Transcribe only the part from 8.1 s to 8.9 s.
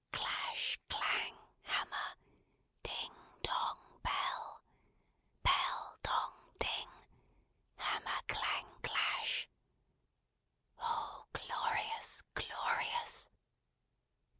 clang,